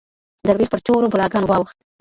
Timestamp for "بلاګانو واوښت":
1.13-1.77